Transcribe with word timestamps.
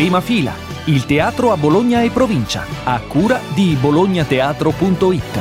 Prima 0.00 0.22
fila, 0.22 0.54
il 0.86 1.04
teatro 1.04 1.52
a 1.52 1.58
Bologna 1.58 2.02
e 2.02 2.08
provincia, 2.08 2.64
a 2.84 2.98
cura 3.00 3.38
di 3.52 3.76
bolognateatro.it. 3.78 5.38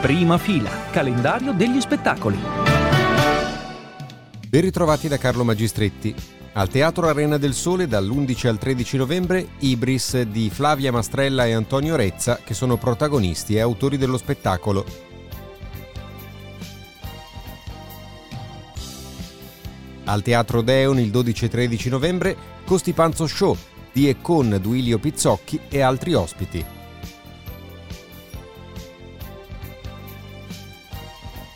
Prima 0.00 0.38
fila, 0.38 0.70
calendario 0.90 1.52
degli 1.52 1.78
spettacoli. 1.78 2.38
Ben 4.48 4.62
ritrovati 4.62 5.06
da 5.06 5.18
Carlo 5.18 5.44
Magistretti. 5.44 6.14
Al 6.54 6.70
Teatro 6.70 7.06
Arena 7.06 7.36
del 7.36 7.52
Sole 7.52 7.86
dall'11 7.86 8.46
al 8.46 8.56
13 8.56 8.96
novembre 8.96 9.46
Ibris 9.58 10.22
di 10.22 10.48
Flavia 10.48 10.90
Mastrella 10.90 11.44
e 11.44 11.52
Antonio 11.52 11.96
Rezza 11.96 12.40
che 12.42 12.54
sono 12.54 12.78
protagonisti 12.78 13.56
e 13.56 13.60
autori 13.60 13.98
dello 13.98 14.16
spettacolo 14.16 15.09
Al 20.10 20.22
Teatro 20.22 20.60
Deon 20.60 20.98
il 20.98 21.10
12 21.12 21.44
e 21.44 21.48
13 21.48 21.88
novembre 21.88 22.36
Costipanzo 22.64 23.28
Show 23.28 23.56
di 23.92 24.08
e 24.08 24.16
con 24.20 24.58
Duilio 24.60 24.98
Pizzocchi 24.98 25.60
e 25.68 25.82
altri 25.82 26.14
ospiti. 26.14 26.64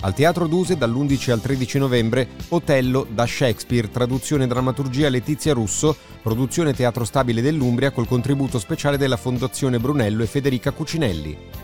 Al 0.03 0.15
Teatro 0.15 0.47
Duse 0.47 0.77
dall'11 0.77 1.33
al 1.33 1.41
13 1.41 1.79
novembre 1.79 2.29
Otello 2.51 3.05
da 3.11 3.27
Shakespeare, 3.27 3.91
traduzione 3.91 4.45
e 4.45 4.47
drammaturgia 4.47 5.09
Letizia 5.09 5.53
Russo, 5.53 5.97
produzione 6.23 6.75
Teatro 6.75 7.05
Stabile 7.05 7.43
dell'Umbria 7.43 7.91
col 7.91 8.07
contributo 8.07 8.61
speciale 8.61 8.97
della 8.97 9.17
Fondazione 9.17 9.81
Brunello 9.81 10.23
e 10.23 10.27
Federica 10.27 10.71
Cucinelli. 10.71 11.64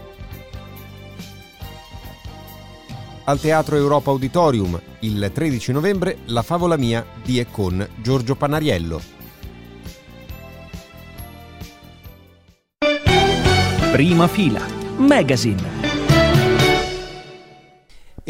Al 3.31 3.39
Teatro 3.39 3.77
Europa 3.77 4.11
Auditorium 4.11 4.81
il 5.01 5.31
13 5.33 5.71
novembre 5.71 6.19
La 6.27 6.43
favola 6.43 6.77
mia 6.77 7.07
di 7.23 7.39
e 7.39 7.47
con 7.49 7.87
Giorgio 8.03 8.35
Panariello. 8.35 9.01
Prima 13.93 14.27
fila, 14.27 14.67
Magazine. 14.97 15.80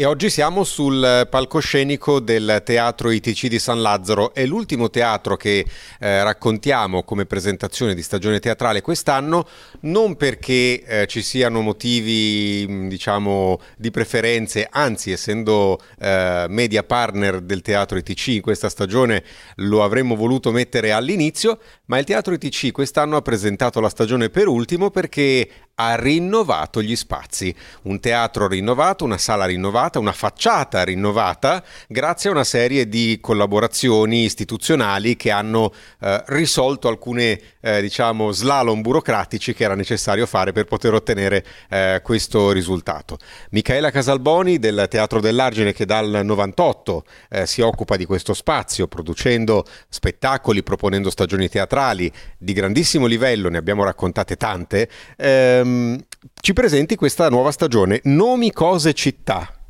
E 0.01 0.05
oggi 0.05 0.31
siamo 0.31 0.63
sul 0.63 1.27
palcoscenico 1.29 2.19
del 2.19 2.63
Teatro 2.65 3.11
ITC 3.11 3.45
di 3.45 3.59
San 3.59 3.83
Lazzaro. 3.83 4.33
È 4.33 4.43
l'ultimo 4.47 4.89
teatro 4.89 5.37
che 5.37 5.63
eh, 5.99 6.23
raccontiamo 6.23 7.03
come 7.03 7.27
presentazione 7.27 7.93
di 7.93 8.01
stagione 8.01 8.39
teatrale 8.39 8.81
quest'anno, 8.81 9.47
non 9.81 10.15
perché 10.15 10.83
eh, 10.83 11.05
ci 11.05 11.21
siano 11.21 11.61
motivi, 11.61 12.87
diciamo, 12.87 13.59
di 13.77 13.91
preferenze, 13.91 14.67
anzi, 14.71 15.11
essendo 15.11 15.79
eh, 15.99 16.47
media 16.49 16.81
partner 16.81 17.39
del 17.39 17.61
Teatro 17.61 17.99
ITC 17.99 18.27
in 18.29 18.41
questa 18.41 18.69
stagione 18.69 19.23
lo 19.57 19.83
avremmo 19.83 20.15
voluto 20.15 20.51
mettere 20.51 20.93
all'inizio, 20.93 21.59
ma 21.85 21.99
il 21.99 22.05
Teatro 22.05 22.33
ITC 22.33 22.71
quest'anno 22.71 23.17
ha 23.17 23.21
presentato 23.21 23.79
la 23.79 23.89
stagione 23.89 24.31
per 24.31 24.47
ultimo 24.47 24.89
perché 24.89 25.47
ha 25.81 25.95
rinnovato 25.95 26.81
gli 26.81 26.95
spazi. 26.95 27.53
Un 27.83 27.99
teatro 27.99 28.47
rinnovato, 28.47 29.03
una 29.03 29.17
sala 29.17 29.45
rinnovata, 29.45 29.90
una 29.99 30.11
facciata 30.11 30.83
rinnovata, 30.83 31.63
grazie 31.87 32.29
a 32.29 32.33
una 32.33 32.43
serie 32.43 32.87
di 32.87 33.19
collaborazioni 33.21 34.23
istituzionali 34.23 35.15
che 35.15 35.31
hanno 35.31 35.71
eh, 35.99 36.23
risolto 36.27 36.87
alcune 36.87 37.39
eh, 37.61 37.81
diciamo 37.81 38.31
slalom 38.31 38.81
burocratici 38.81 39.53
che 39.53 39.63
era 39.63 39.75
necessario 39.75 40.25
fare 40.25 40.51
per 40.51 40.65
poter 40.65 40.93
ottenere 40.93 41.45
eh, 41.69 42.01
questo 42.03 42.51
risultato. 42.51 43.17
Michaela 43.51 43.91
Casalboni 43.91 44.59
del 44.59 44.87
Teatro 44.89 45.19
dell'Argine 45.19 45.73
che 45.73 45.85
dal 45.85 46.21
98 46.23 47.03
eh, 47.29 47.45
si 47.45 47.61
occupa 47.61 47.95
di 47.95 48.05
questo 48.05 48.33
spazio 48.33 48.87
producendo 48.87 49.65
spettacoli, 49.89 50.63
proponendo 50.63 51.09
stagioni 51.09 51.49
teatrali 51.49 52.11
di 52.37 52.53
grandissimo 52.53 53.05
livello, 53.05 53.49
ne 53.49 53.57
abbiamo 53.57 53.83
raccontate 53.83 54.35
tante. 54.35 54.89
Ehm, 55.17 56.03
ci 56.41 56.53
presenti 56.53 56.95
questa 56.95 57.29
nuova 57.29 57.51
stagione, 57.51 57.99
Nomi, 58.03 58.51
Cose, 58.51 58.93
Città. 58.93 59.60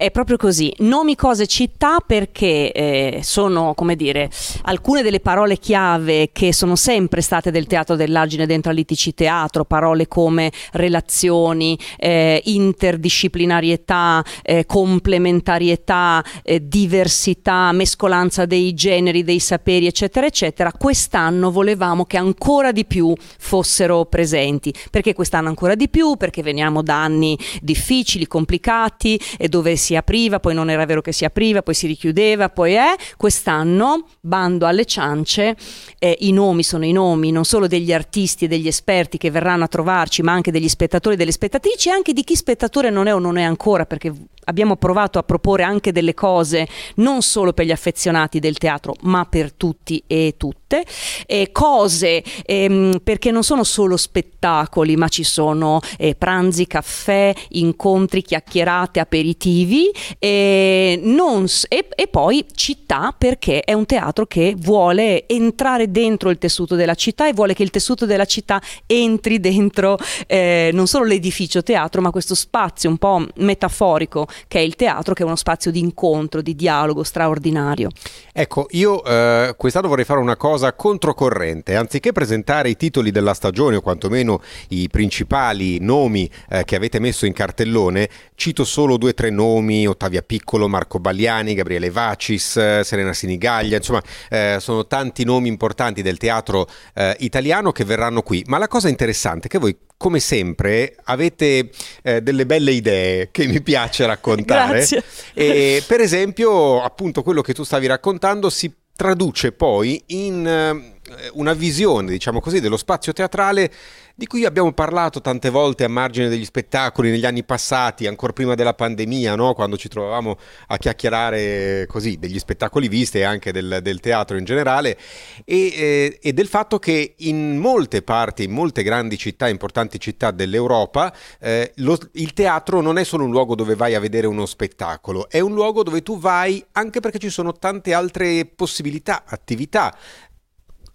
È 0.00 0.12
proprio 0.12 0.36
così, 0.36 0.72
nomi, 0.78 1.16
cose, 1.16 1.48
città 1.48 1.98
perché 1.98 2.70
eh, 2.70 3.20
sono, 3.24 3.74
come 3.74 3.96
dire, 3.96 4.30
alcune 4.62 5.02
delle 5.02 5.18
parole 5.18 5.56
chiave 5.56 6.30
che 6.30 6.52
sono 6.52 6.76
sempre 6.76 7.20
state 7.20 7.50
del 7.50 7.66
teatro 7.66 7.96
dell'argine 7.96 8.46
dentro 8.46 8.70
all'ITC 8.70 9.12
teatro, 9.14 9.64
parole 9.64 10.06
come 10.06 10.52
relazioni, 10.70 11.76
eh, 11.96 12.40
interdisciplinarietà, 12.44 14.24
eh, 14.44 14.66
complementarietà, 14.66 16.24
eh, 16.44 16.68
diversità, 16.68 17.72
mescolanza 17.72 18.46
dei 18.46 18.74
generi, 18.74 19.24
dei 19.24 19.40
saperi, 19.40 19.88
eccetera, 19.88 20.26
eccetera. 20.26 20.70
Quest'anno 20.70 21.50
volevamo 21.50 22.04
che 22.04 22.18
ancora 22.18 22.70
di 22.70 22.84
più 22.84 23.12
fossero 23.16 24.04
presenti. 24.04 24.72
Perché 24.92 25.12
quest'anno 25.12 25.48
ancora 25.48 25.74
di 25.74 25.88
più? 25.88 26.14
Perché 26.16 26.44
veniamo 26.44 26.82
da 26.82 27.02
anni 27.02 27.36
difficili, 27.60 28.28
complicati 28.28 29.20
e 29.36 29.48
dove 29.48 29.74
si 29.74 29.86
si 29.88 29.96
apriva, 29.96 30.38
poi 30.38 30.52
non 30.52 30.68
era 30.68 30.84
vero 30.84 31.00
che 31.00 31.12
si 31.12 31.24
apriva, 31.24 31.62
poi 31.62 31.72
si 31.72 31.86
richiudeva, 31.86 32.50
poi 32.50 32.74
è. 32.74 32.94
Quest'anno, 33.16 34.06
bando 34.20 34.66
alle 34.66 34.84
ciance, 34.84 35.56
eh, 35.98 36.14
i 36.20 36.32
nomi 36.32 36.62
sono 36.62 36.84
i 36.84 36.92
nomi 36.92 37.30
non 37.30 37.46
solo 37.46 37.66
degli 37.66 37.90
artisti 37.90 38.44
e 38.44 38.48
degli 38.48 38.66
esperti 38.66 39.16
che 39.16 39.30
verranno 39.30 39.64
a 39.64 39.68
trovarci, 39.68 40.20
ma 40.20 40.32
anche 40.32 40.50
degli 40.50 40.68
spettatori 40.68 41.14
e 41.14 41.18
delle 41.18 41.32
spettatrici 41.32 41.88
e 41.88 41.92
anche 41.92 42.12
di 42.12 42.22
chi 42.22 42.36
spettatore 42.36 42.90
non 42.90 43.06
è 43.06 43.14
o 43.14 43.18
non 43.18 43.38
è 43.38 43.42
ancora, 43.42 43.86
perché 43.86 44.12
abbiamo 44.48 44.76
provato 44.76 45.18
a 45.18 45.22
proporre 45.22 45.62
anche 45.62 45.92
delle 45.92 46.14
cose 46.14 46.66
non 46.96 47.22
solo 47.22 47.52
per 47.52 47.66
gli 47.66 47.70
affezionati 47.70 48.40
del 48.40 48.58
teatro, 48.58 48.94
ma 49.02 49.24
per 49.24 49.52
tutti 49.52 50.02
e 50.06 50.34
tutte, 50.36 50.84
eh, 51.26 51.50
cose 51.52 52.22
ehm, 52.44 53.00
perché 53.04 53.30
non 53.30 53.44
sono 53.44 53.64
solo 53.64 53.96
spettacoli, 53.96 54.96
ma 54.96 55.08
ci 55.08 55.22
sono 55.22 55.80
eh, 55.98 56.14
pranzi, 56.14 56.66
caffè, 56.66 57.32
incontri, 57.50 58.22
chiacchierate, 58.22 59.00
aperitivi 59.00 59.90
e, 60.18 60.98
non, 61.02 61.46
e, 61.68 61.88
e 61.94 62.06
poi 62.08 62.44
città 62.54 63.14
perché 63.16 63.60
è 63.60 63.72
un 63.72 63.86
teatro 63.86 64.26
che 64.26 64.54
vuole 64.58 65.26
entrare 65.28 65.90
dentro 65.90 66.30
il 66.30 66.38
tessuto 66.38 66.74
della 66.74 66.94
città 66.94 67.28
e 67.28 67.32
vuole 67.32 67.54
che 67.54 67.62
il 67.62 67.70
tessuto 67.70 68.06
della 68.06 68.24
città 68.24 68.60
entri 68.86 69.40
dentro 69.40 69.98
eh, 70.26 70.70
non 70.72 70.86
solo 70.86 71.04
l'edificio 71.04 71.62
teatro, 71.62 72.00
ma 72.00 72.10
questo 72.10 72.34
spazio 72.34 72.88
un 72.88 72.96
po' 72.96 73.26
metaforico 73.36 74.26
che 74.46 74.58
è 74.58 74.62
il 74.62 74.76
teatro, 74.76 75.14
che 75.14 75.22
è 75.22 75.26
uno 75.26 75.36
spazio 75.36 75.70
di 75.70 75.80
incontro, 75.80 76.42
di 76.42 76.54
dialogo 76.54 77.02
straordinario. 77.02 77.90
Ecco, 78.32 78.66
io 78.70 79.04
eh, 79.04 79.54
quest'anno 79.56 79.88
vorrei 79.88 80.04
fare 80.04 80.20
una 80.20 80.36
cosa 80.36 80.72
controcorrente, 80.72 81.74
anziché 81.74 82.12
presentare 82.12 82.68
i 82.70 82.76
titoli 82.76 83.10
della 83.10 83.34
stagione 83.34 83.76
o 83.76 83.80
quantomeno 83.80 84.40
i 84.68 84.88
principali 84.88 85.78
nomi 85.80 86.30
eh, 86.48 86.64
che 86.64 86.76
avete 86.76 86.98
messo 87.00 87.26
in 87.26 87.32
cartellone, 87.32 88.08
cito 88.34 88.64
solo 88.64 88.96
due 88.96 89.10
o 89.10 89.14
tre 89.14 89.30
nomi, 89.30 89.86
Ottavia 89.86 90.22
Piccolo, 90.22 90.68
Marco 90.68 90.98
Bagliani, 90.98 91.54
Gabriele 91.54 91.90
Vacis, 91.90 92.56
eh, 92.56 92.82
Serena 92.84 93.12
Sinigaglia, 93.12 93.76
insomma 93.76 94.02
eh, 94.28 94.56
sono 94.60 94.86
tanti 94.86 95.24
nomi 95.24 95.48
importanti 95.48 96.02
del 96.02 96.18
teatro 96.18 96.68
eh, 96.94 97.16
italiano 97.20 97.72
che 97.72 97.84
verranno 97.84 98.22
qui, 98.22 98.44
ma 98.46 98.58
la 98.58 98.68
cosa 98.68 98.88
interessante 98.88 99.46
è 99.46 99.50
che 99.50 99.58
voi 99.58 99.76
come 99.98 100.20
sempre 100.20 100.96
avete 101.04 101.70
eh, 102.02 102.22
delle 102.22 102.46
belle 102.46 102.70
idee 102.70 103.28
che 103.30 103.46
mi 103.46 103.60
piace 103.60 104.06
raccontare. 104.06 104.78
Grazie. 104.78 105.02
E, 105.34 105.82
per 105.86 106.00
esempio, 106.00 106.80
appunto, 106.80 107.22
quello 107.22 107.42
che 107.42 107.52
tu 107.52 107.64
stavi 107.64 107.86
raccontando 107.86 108.48
si 108.48 108.72
traduce 108.96 109.52
poi 109.52 110.02
in 110.06 110.96
una 111.32 111.52
visione, 111.52 112.10
diciamo 112.10 112.40
così, 112.40 112.60
dello 112.60 112.76
spazio 112.76 113.12
teatrale 113.12 113.70
di 114.18 114.26
cui 114.26 114.44
abbiamo 114.44 114.72
parlato 114.72 115.20
tante 115.20 115.48
volte 115.48 115.84
a 115.84 115.88
margine 115.88 116.28
degli 116.28 116.44
spettacoli 116.44 117.08
negli 117.08 117.24
anni 117.24 117.44
passati, 117.44 118.08
ancora 118.08 118.32
prima 118.32 118.56
della 118.56 118.74
pandemia, 118.74 119.36
no? 119.36 119.54
quando 119.54 119.76
ci 119.76 119.86
trovavamo 119.86 120.36
a 120.66 120.76
chiacchierare 120.76 121.86
così 121.86 122.18
degli 122.18 122.36
spettacoli 122.36 122.88
visti 122.88 123.18
e 123.18 123.22
anche 123.22 123.52
del, 123.52 123.78
del 123.80 124.00
teatro 124.00 124.36
in 124.36 124.44
generale, 124.44 124.98
e, 125.44 125.56
eh, 125.56 126.18
e, 126.20 126.32
del 126.32 126.48
fatto 126.48 126.80
che 126.80 127.14
in 127.18 127.58
molte 127.58 128.02
parti, 128.02 128.42
in 128.42 128.50
molte 128.50 128.82
grandi 128.82 129.16
città, 129.16 129.48
importanti 129.48 130.00
città 130.00 130.32
dell'Europa, 130.32 131.14
eh, 131.38 131.70
lo, 131.76 131.96
il 132.14 132.32
teatro 132.32 132.80
non 132.80 132.98
è 132.98 133.04
solo 133.04 133.22
un 133.22 133.30
luogo 133.30 133.54
dove 133.54 133.76
vai 133.76 133.94
a 133.94 134.00
vedere 134.00 134.26
uno 134.26 134.46
spettacolo, 134.46 135.28
è 135.28 135.38
un 135.38 135.54
luogo 135.54 135.84
dove 135.84 136.02
tu 136.02 136.18
vai 136.18 136.64
anche 136.72 136.98
perché 136.98 137.20
ci 137.20 137.30
sono 137.30 137.52
tante 137.52 137.94
altre 137.94 138.46
possibilità, 138.46 139.22
attività 139.24 139.96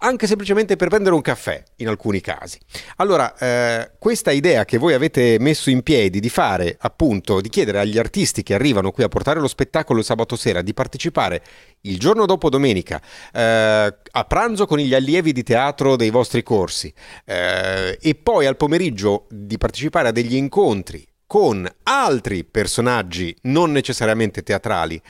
anche 0.04 0.28
semplicemente 0.28 0.76
per 0.76 0.90
prendere 0.90 1.16
un 1.16 1.22
caffè 1.22 1.64
in 1.78 1.88
alcuni 1.88 2.22
casi. 2.22 2.60
Allora, 2.98 3.36
eh, 3.38 3.92
questa 3.98 4.32
idea 4.32 4.66
che 4.66 4.78
voi 4.78 4.94
avete 4.94 5.38
messo 5.40 5.70
in 5.70 5.82
piedi 5.82 6.20
di 6.20 6.30
fare, 6.30 6.78
appunto, 6.80 7.42
di 7.42 7.50
chiedere 7.50 7.80
agli 7.80 7.98
artisti 7.98 8.44
che 8.44 8.54
arrivano 8.54 8.92
qui 8.92 9.04
a 9.04 9.08
portare 9.08 9.40
lo 9.40 9.48
spettacolo 9.48 10.00
il 10.00 10.06
sabato 10.06 10.36
sera 10.36 10.62
di 10.62 10.74
partecipare 10.74 11.42
il 11.82 11.98
giorno 11.98 12.26
dopo 12.26 12.50
domenica 12.50 13.02
eh, 13.34 13.42
a 13.42 14.24
pranzo 14.26 14.66
con 14.66 14.78
gli 14.78 14.94
allievi 14.94 15.32
di 15.32 15.44
teatro 15.44 15.96
dei 15.96 16.10
vostri 16.10 16.44
corsi 16.44 16.94
eh, 17.26 17.98
e 18.00 18.16
poi 18.16 18.46
al 18.46 18.58
pomeriggio 18.58 19.26
di 19.30 19.58
partecipare 19.58 20.10
a 20.10 20.12
degli 20.12 20.36
incontri 20.36 21.06
con 21.26 21.68
altri 21.84 22.44
personaggi 22.44 23.36
non 23.44 23.72
necessariamente 23.72 24.44
teatrali 24.44 25.02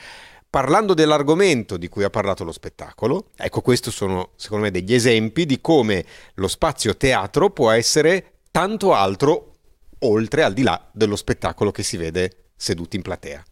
parlando 0.54 0.94
dell'argomento 0.94 1.76
di 1.76 1.88
cui 1.88 2.04
ha 2.04 2.10
parlato 2.10 2.44
lo 2.44 2.52
spettacolo, 2.52 3.30
ecco 3.34 3.60
questi 3.60 3.90
sono 3.90 4.34
secondo 4.36 4.66
me 4.66 4.70
degli 4.70 4.94
esempi 4.94 5.46
di 5.46 5.60
come 5.60 6.04
lo 6.34 6.46
spazio 6.46 6.96
teatro 6.96 7.50
può 7.50 7.72
essere 7.72 8.34
tanto 8.52 8.94
altro 8.94 9.54
oltre 9.98 10.44
al 10.44 10.52
di 10.52 10.62
là 10.62 10.88
dello 10.92 11.16
spettacolo 11.16 11.72
che 11.72 11.82
si 11.82 11.96
vede 11.96 12.50
seduti 12.54 12.94
in 12.94 13.02
platea. 13.02 13.42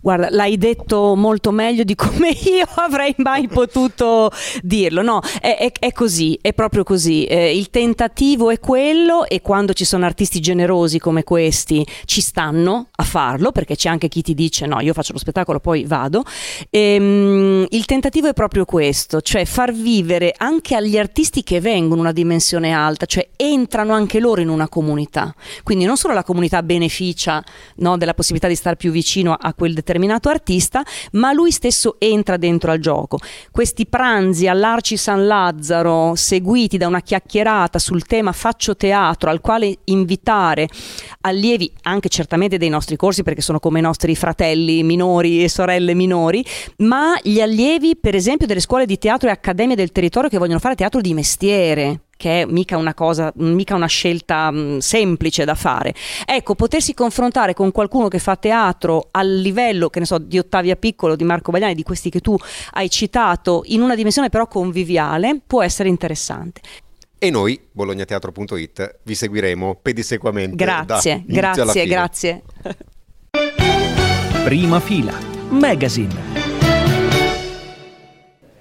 Guarda, 0.00 0.28
l'hai 0.30 0.56
detto 0.56 1.16
molto 1.16 1.50
meglio 1.50 1.82
di 1.82 1.96
come 1.96 2.28
io 2.46 2.64
avrei 2.76 3.12
mai 3.16 3.48
potuto 3.48 4.30
dirlo. 4.62 5.02
No, 5.02 5.20
è, 5.40 5.56
è, 5.58 5.72
è 5.72 5.92
così, 5.92 6.38
è 6.40 6.52
proprio 6.52 6.84
così. 6.84 7.24
Eh, 7.24 7.56
il 7.56 7.70
tentativo 7.70 8.50
è 8.50 8.60
quello 8.60 9.26
e 9.26 9.40
quando 9.40 9.72
ci 9.72 9.84
sono 9.84 10.04
artisti 10.04 10.38
generosi 10.38 11.00
come 11.00 11.24
questi 11.24 11.84
ci 12.04 12.20
stanno 12.20 12.86
a 12.94 13.02
farlo 13.02 13.50
perché 13.50 13.74
c'è 13.74 13.88
anche 13.88 14.06
chi 14.06 14.22
ti 14.22 14.34
dice 14.34 14.66
no, 14.66 14.80
io 14.80 14.92
faccio 14.92 15.12
lo 15.12 15.18
spettacolo, 15.18 15.58
poi 15.58 15.84
vado. 15.84 16.22
E, 16.70 16.96
um, 17.00 17.66
il 17.70 17.84
tentativo 17.84 18.28
è 18.28 18.32
proprio 18.32 18.64
questo, 18.64 19.22
cioè 19.22 19.44
far 19.44 19.72
vivere 19.72 20.34
anche 20.36 20.76
agli 20.76 20.96
artisti 20.96 21.42
che 21.42 21.60
vengono 21.60 22.00
una 22.00 22.12
dimensione 22.12 22.70
alta, 22.70 23.06
cioè 23.06 23.26
entrano 23.34 23.92
anche 23.92 24.20
loro 24.20 24.40
in 24.40 24.50
una 24.50 24.68
comunità. 24.68 25.34
Quindi 25.64 25.84
non 25.84 25.96
solo 25.96 26.14
la 26.14 26.22
comunità 26.22 26.62
beneficia 26.62 27.42
no, 27.76 27.96
della 27.96 28.14
possibilità 28.14 28.46
di 28.46 28.54
stare 28.54 28.76
più 28.76 28.92
vicino 28.92 29.32
a 29.32 29.52
quel 29.64 29.72
determinato 29.72 30.28
artista, 30.28 30.84
ma 31.12 31.32
lui 31.32 31.50
stesso 31.50 31.96
entra 31.98 32.36
dentro 32.36 32.70
al 32.70 32.80
gioco. 32.80 33.18
Questi 33.50 33.86
pranzi 33.86 34.46
all'Arci 34.46 34.98
San 34.98 35.26
Lazzaro, 35.26 36.14
seguiti 36.16 36.76
da 36.76 36.86
una 36.86 37.00
chiacchierata 37.00 37.78
sul 37.78 38.04
tema 38.04 38.32
Faccio 38.32 38.76
teatro, 38.76 39.30
al 39.30 39.40
quale 39.40 39.78
invitare 39.84 40.68
allievi 41.22 41.72
anche 41.84 42.10
certamente 42.10 42.58
dei 42.58 42.68
nostri 42.68 42.96
corsi, 42.96 43.22
perché 43.22 43.40
sono 43.40 43.58
come 43.58 43.78
i 43.78 43.82
nostri 43.82 44.14
fratelli 44.14 44.82
minori 44.82 45.42
e 45.42 45.48
sorelle 45.48 45.94
minori, 45.94 46.44
ma 46.78 47.18
gli 47.22 47.40
allievi, 47.40 47.96
per 47.96 48.14
esempio, 48.14 48.46
delle 48.46 48.60
scuole 48.60 48.84
di 48.84 48.98
teatro 48.98 49.30
e 49.30 49.32
accademie 49.32 49.76
del 49.76 49.92
territorio 49.92 50.28
che 50.28 50.36
vogliono 50.36 50.58
fare 50.58 50.74
teatro 50.74 51.00
di 51.00 51.14
mestiere 51.14 52.00
che 52.16 52.42
è 52.42 52.44
mica 52.46 52.76
una 52.76 52.94
cosa, 52.94 53.32
mica 53.36 53.74
una 53.74 53.86
scelta 53.86 54.50
mh, 54.50 54.58
mm, 54.58 54.78
semplice 54.78 55.44
da 55.44 55.54
fare. 55.54 55.94
Ecco, 56.24 56.54
potersi 56.54 56.94
confrontare 56.94 57.54
con 57.54 57.72
qualcuno 57.72 58.08
che 58.08 58.18
fa 58.18 58.36
teatro 58.36 59.08
al 59.10 59.32
livello, 59.40 59.90
che 59.90 60.00
ne 60.00 60.06
so, 60.06 60.18
di 60.18 60.38
Ottavia 60.38 60.76
Piccolo, 60.76 61.16
di 61.16 61.24
Marco 61.24 61.50
Bagliani, 61.50 61.74
di 61.74 61.82
questi 61.82 62.10
che 62.10 62.20
tu 62.20 62.36
hai 62.72 62.90
citato, 62.90 63.62
in 63.66 63.80
una 63.80 63.94
dimensione 63.94 64.28
però 64.28 64.46
conviviale, 64.46 65.40
può 65.46 65.62
essere 65.62 65.88
interessante. 65.88 66.60
E 67.18 67.30
noi, 67.30 67.58
bolognateatro.it, 67.72 68.98
vi 69.02 69.14
seguiremo 69.14 69.78
pedissequamente. 69.80 70.56
Grazie, 70.56 71.22
grazie, 71.26 71.86
grazie. 71.86 72.42
Prima 74.44 74.78
fila, 74.78 75.18
magazine. 75.48 76.43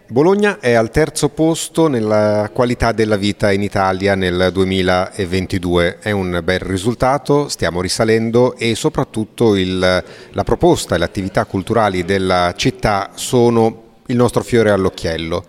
Bologna 0.07 0.59
è 0.59 0.73
al 0.73 0.91
terzo 0.91 1.29
posto 1.29 1.87
nella 1.87 2.49
qualità 2.53 2.91
della 2.91 3.15
vita 3.15 3.53
in 3.53 3.63
Italia 3.63 4.15
nel 4.15 4.49
2022. 4.51 5.99
È 5.99 6.11
un 6.11 6.41
bel 6.43 6.59
risultato, 6.59 7.47
stiamo 7.47 7.79
risalendo 7.79 8.55
e 8.57 8.75
soprattutto 8.75 9.55
il, 9.55 9.79
la 9.79 10.43
proposta 10.43 10.95
e 10.95 10.97
le 10.97 11.05
attività 11.05 11.45
culturali 11.45 12.03
della 12.03 12.53
città 12.57 13.11
sono 13.15 13.83
il 14.07 14.17
nostro 14.17 14.43
fiore 14.43 14.71
all'occhiello. 14.71 15.45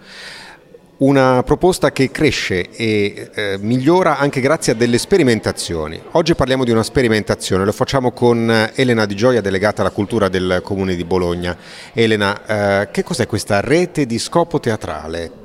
Una 0.97 1.43
proposta 1.43 1.91
che 1.91 2.13
cresce 2.13 2.71
e 2.71 3.29
eh, 3.35 3.57
migliora 3.59 4.17
anche 4.17 4.41
grazie 4.41 4.75
a 4.75 4.77
delle 4.77 4.99
sperimentazioni. 4.99 6.01
Oggi 6.13 6.37
parliamo 6.37 6.63
di 6.63 6.71
una 6.71 6.85
sperimentazione, 6.85 7.65
lo 7.65 7.73
facciamo 7.73 8.13
con 8.13 8.71
Elena 8.75 9.05
Di 9.05 9.17
Gioia, 9.17 9.41
delegata 9.41 9.81
alla 9.81 9.91
cultura 9.91 10.29
del 10.29 10.61
Comune 10.63 10.95
di 10.95 11.03
Bologna. 11.03 11.57
Elena, 11.93 12.83
eh, 12.83 12.91
che 12.93 13.03
cos'è 13.03 13.27
questa 13.27 13.61
rete 13.61 14.07
di 14.07 14.21
scopo 14.21 14.61
teatrale? 14.61 15.44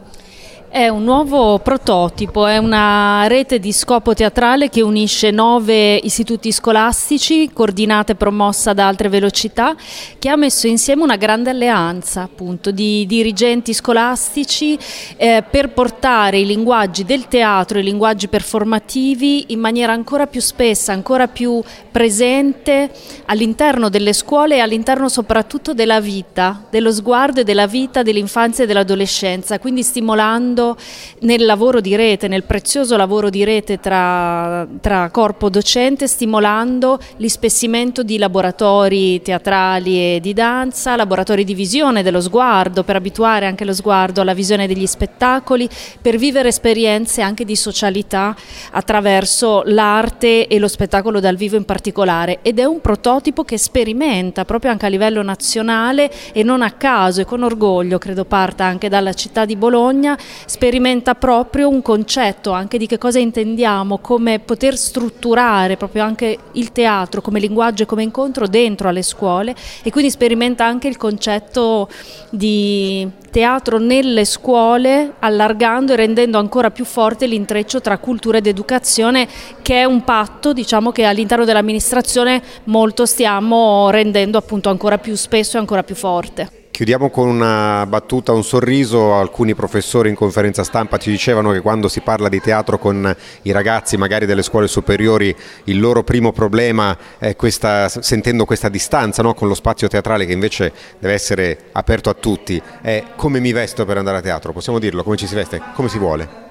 È 0.71 0.88
un 0.88 1.04
nuovo 1.04 1.57
prototipo, 1.57 2.45
è 2.45 2.57
una 2.57 3.25
rete 3.25 3.57
di 3.57 3.71
scopo 3.71 4.13
teatrale 4.13 4.69
che 4.69 4.83
unisce 4.83 5.31
nove 5.31 5.95
istituti 5.95 6.51
scolastici, 6.51 7.50
coordinata 7.51 8.12
e 8.12 8.16
promossa 8.16 8.74
da 8.74 8.86
Altre 8.86 9.10
Velocità, 9.10 9.75
che 10.19 10.30
ha 10.30 10.36
messo 10.36 10.68
insieme 10.68 11.01
una 11.01 11.16
grande 11.16 11.50
alleanza 11.50 12.21
appunto 12.21 12.69
di 12.69 13.07
dirigenti 13.07 13.74
scolastici 13.74 14.77
eh, 15.18 15.44
per 15.50 15.71
portare 15.71 16.38
i 16.38 16.45
linguaggi 16.45 17.04
del 17.04 17.27
teatro, 17.27 17.80
i 17.80 17.83
linguaggi 17.83 18.27
performativi 18.27 19.45
in 19.48 19.60
maniera 19.60 19.94
ancora 19.94 20.27
più 20.27 20.39
spessa, 20.39 20.94
ancora 20.94 21.27
più 21.27 21.63
presente 21.89 22.92
all'interno 23.25 23.89
delle 23.89 24.13
scuole 24.13 24.57
e 24.57 24.60
all'interno 24.60 25.10
soprattutto 25.10 25.74
della 25.74 26.00
vita, 26.00 26.65
dello 26.69 26.92
sguardo 26.92 27.39
e 27.39 27.44
della 27.44 27.65
vita 27.65 28.04
dell'infanzia 28.04 28.65
e 28.65 28.68
dell'adolescenza, 28.68 29.57
quindi 29.57 29.81
stimolando 29.81 30.57
lavorando 30.60 30.78
nel 31.22 31.46
lavoro 31.46 31.80
di 31.82 31.96
rete, 31.96 32.28
nel 32.28 32.44
prezioso 32.44 32.98
lavoro 32.98 33.30
di 33.30 33.44
rete 33.44 33.80
tra, 33.80 34.68
tra 34.82 35.10
corpo 35.10 35.50
docente, 35.50 36.08
stimolando 36.08 37.00
l'ispessimento 37.18 38.04
di 38.04 38.18
laboratori 38.18 39.22
teatrali 39.22 40.16
e 40.16 40.20
di 40.22 40.34
danza, 40.34 40.96
laboratori 40.96 41.44
di 41.44 41.54
visione 41.54 42.04
dello 42.04 42.22
sguardo, 42.22 42.84
per 42.84 42.96
abituare 42.96 43.46
anche 43.46 43.66
lo 43.66 43.74
sguardo 43.74 44.22
alla 44.22 44.34
visione 44.34 44.68
degli 44.68 44.86
spettacoli, 44.86 45.68
per 46.02 46.18
vivere 46.18 46.50
esperienze 46.50 47.22
anche 47.22 47.46
di 47.46 47.56
socialità 47.56 48.36
attraverso 48.72 49.64
l'arte 49.66 50.48
e 50.48 50.60
lo 50.60 50.68
spettacolo 50.68 51.20
dal 51.20 51.36
vivo 51.36 51.56
in 51.56 51.66
particolare. 51.66 52.40
Ed 52.42 52.60
è 52.60 52.66
un 52.66 52.82
prototipo 52.82 53.44
che 53.44 53.58
sperimenta 53.58 54.46
proprio 54.46 54.72
anche 54.72 54.86
a 54.86 54.90
livello 54.90 55.22
nazionale 55.22 56.12
e 56.34 56.44
non 56.44 56.62
a 56.62 56.72
caso 56.72 57.22
e 57.22 57.26
con 57.26 57.44
orgoglio, 57.44 57.98
credo 57.98 58.26
parta 58.26 58.66
anche 58.66 58.90
dalla 58.90 59.14
città 59.14 59.46
di 59.46 59.56
Bologna, 59.56 60.18
sperimenta 60.50 61.13
proprio 61.13 61.69
un 61.69 61.84
concetto 61.84 62.50
anche 62.50 62.80
di 62.80 62.88
che 62.88 62.98
cosa 62.98 63.19
intendiamo, 63.19 64.00
come 64.00 64.40
poter 64.40 64.75
strutturare 64.75 65.78
proprio 65.78 66.04
anche 66.04 66.38
il 66.54 66.72
teatro 66.72 67.22
come 67.22 67.40
linguaggio 67.40 67.84
e 67.84 67.86
come 67.86 68.01
incontro 68.01 68.48
dentro 68.48 68.90
alle 68.90 69.04
scuole 69.04 69.54
e 69.84 69.92
quindi 69.92 70.10
sperimenta 70.10 70.66
anche 70.66 70.88
il 70.88 70.98
concetto 70.98 71.88
di 72.31 73.07
teatro 73.30 73.78
nelle 73.78 74.25
scuole 74.25 75.13
allargando 75.19 75.94
e 75.94 75.98
rendendo 75.98 76.40
ancora 76.40 76.72
più 76.72 76.84
forte 76.84 77.28
l'intreccio 77.28 77.80
tra 77.80 78.00
cultura 78.00 78.40
ed 78.40 78.48
educazione 78.48 79.28
che 79.62 79.81
è 79.81 79.84
un 79.84 80.04
patto 80.04 80.51
diciamo 80.51 80.92
che 80.92 81.04
all'interno 81.04 81.46
dell'amministrazione 81.46 82.42
molto 82.63 83.06
stiamo 83.06 83.91
rendendo 83.91 84.39
appunto 84.39 84.70
ancora 84.70 84.98
più 84.98 85.13
spesso 85.13 85.58
e 85.58 85.60
ancora 85.60 85.84
più 85.84 85.94
forte. 85.94 86.59
Chiudiamo 86.72 87.10
con 87.10 87.28
una 87.28 87.86
battuta, 87.88 88.32
un 88.32 88.44
sorriso. 88.44 89.16
Alcuni 89.16 89.54
professori 89.54 90.10
in 90.10 90.16
conferenza 90.16 90.64
stampa 90.64 90.98
ci 90.98 91.10
dicevano 91.10 91.52
che 91.52 91.60
quando 91.60 91.90
si 91.90 92.00
parla 92.00 92.30
di 92.30 92.40
teatro 92.40 92.80
con 92.80 93.16
i 93.42 93.52
ragazzi, 93.52 93.98
magari 93.98 94.26
delle 94.26 94.44
scuole 94.44 94.68
superiori, 94.68 95.36
il 95.66 95.80
loro 95.80 96.04
primo 96.04 96.32
problema 96.32 96.98
è 97.18 97.36
questa, 97.36 97.90
sentendo 97.90 98.46
questa 98.46 98.70
distanza 98.70 99.22
no? 99.22 99.34
con 99.34 99.50
lo 99.50 99.56
spazio 99.56 99.90
teatrale 99.90 100.26
che 100.26 100.32
invece 100.32 100.72
deve 101.00 101.14
essere 101.14 101.58
aperto 101.74 102.10
a 102.10 102.14
tutti, 102.14 102.62
è 102.82 103.04
come 103.16 103.40
mi 103.40 103.52
vesto 103.52 103.84
per 103.84 103.98
andare 103.98 104.18
a 104.18 104.22
teatro. 104.22 104.54
Possiamo 104.54 104.80
dirlo? 104.80 105.04
Come 105.04 105.18
ci 105.18 105.28
si 105.28 105.36
veste? 105.36 105.62
Come 105.74 105.90
si 105.90 105.98
vuole? 105.98 106.48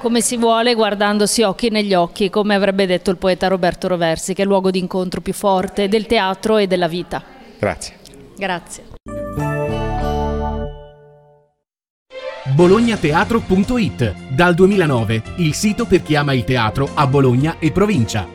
Come 0.00 0.22
si 0.22 0.38
vuole 0.38 0.72
guardandosi 0.72 1.42
occhi 1.42 1.68
negli 1.68 1.92
occhi, 1.92 2.30
come 2.30 2.54
avrebbe 2.54 2.86
detto 2.86 3.10
il 3.10 3.18
poeta 3.18 3.48
Roberto 3.48 3.86
Roversi, 3.86 4.32
che 4.32 4.40
è 4.40 4.44
il 4.44 4.50
luogo 4.50 4.70
di 4.70 4.78
incontro 4.78 5.20
più 5.20 5.34
forte 5.34 5.88
del 5.88 6.06
teatro 6.06 6.56
e 6.56 6.66
della 6.66 6.88
vita. 6.88 7.22
Grazie. 7.58 7.96
Grazie. 8.34 8.89
bolognateatro.it 12.46 14.14
Dal 14.28 14.54
2009 14.54 15.22
il 15.36 15.54
sito 15.54 15.84
per 15.84 16.02
chi 16.02 16.16
ama 16.16 16.32
il 16.32 16.44
teatro 16.44 16.88
a 16.94 17.06
Bologna 17.06 17.56
e 17.58 17.70
provincia. 17.70 18.26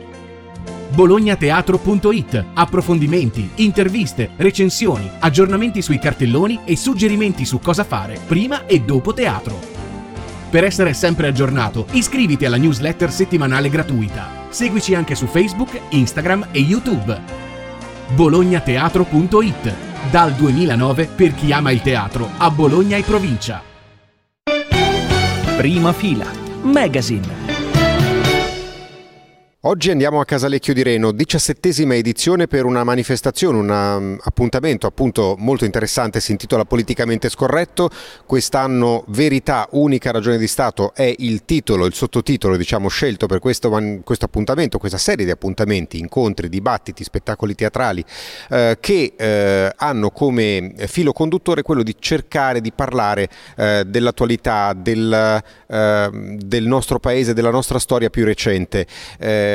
bolognateatro.it 0.90 2.44
Approfondimenti, 2.54 3.50
interviste, 3.56 4.30
recensioni, 4.36 5.10
aggiornamenti 5.18 5.82
sui 5.82 5.98
cartelloni 5.98 6.60
e 6.64 6.76
suggerimenti 6.76 7.44
su 7.44 7.58
cosa 7.58 7.84
fare 7.84 8.18
prima 8.26 8.66
e 8.66 8.80
dopo 8.80 9.12
teatro. 9.12 9.74
Per 10.48 10.62
essere 10.62 10.94
sempre 10.94 11.26
aggiornato, 11.26 11.86
iscriviti 11.90 12.44
alla 12.44 12.56
newsletter 12.56 13.10
settimanale 13.10 13.68
gratuita. 13.68 14.46
Seguici 14.48 14.94
anche 14.94 15.16
su 15.16 15.26
Facebook, 15.26 15.78
Instagram 15.90 16.48
e 16.52 16.60
YouTube. 16.60 17.20
bolognateatro.it 18.14 19.74
Dal 20.10 20.32
2009 20.32 21.06
per 21.06 21.34
chi 21.34 21.50
ama 21.52 21.72
il 21.72 21.82
teatro 21.82 22.30
a 22.36 22.48
Bologna 22.50 22.96
e 22.96 23.02
provincia. 23.02 23.74
Prima 25.56 25.90
fila. 25.92 26.26
Magazine. 26.62 27.45
Oggi 29.68 29.90
andiamo 29.90 30.20
a 30.20 30.24
Casalecchio 30.24 30.72
di 30.72 30.84
Reno, 30.84 31.10
diciassettesima 31.10 31.96
edizione 31.96 32.46
per 32.46 32.66
una 32.66 32.84
manifestazione, 32.84 33.58
un 33.58 33.68
um, 33.68 34.16
appuntamento 34.22 34.86
appunto 34.86 35.34
molto 35.38 35.64
interessante, 35.64 36.20
si 36.20 36.30
intitola 36.30 36.64
Politicamente 36.64 37.28
Scorretto. 37.28 37.90
Quest'anno 38.26 39.02
Verità, 39.08 39.66
unica 39.72 40.12
ragione 40.12 40.38
di 40.38 40.46
Stato 40.46 40.94
è 40.94 41.12
il 41.18 41.44
titolo, 41.44 41.86
il 41.86 41.94
sottotitolo 41.94 42.56
diciamo 42.56 42.86
scelto 42.86 43.26
per 43.26 43.40
questo, 43.40 43.68
questo 44.04 44.26
appuntamento, 44.26 44.78
questa 44.78 44.98
serie 44.98 45.24
di 45.24 45.32
appuntamenti, 45.32 45.98
incontri, 45.98 46.48
dibattiti, 46.48 47.02
spettacoli 47.02 47.56
teatrali 47.56 48.04
eh, 48.50 48.76
che 48.78 49.14
eh, 49.16 49.72
hanno 49.74 50.10
come 50.10 50.74
filo 50.86 51.12
conduttore 51.12 51.62
quello 51.62 51.82
di 51.82 51.96
cercare 51.98 52.60
di 52.60 52.70
parlare 52.70 53.28
eh, 53.56 53.82
dell'attualità, 53.84 54.72
del, 54.74 55.42
ehm, 55.66 56.36
del, 56.36 56.66
nostro 56.66 57.00
paese, 57.00 57.34
della 57.34 57.50
nostra 57.50 57.80
storia 57.80 58.10
più 58.10 58.24
recente 58.24 58.86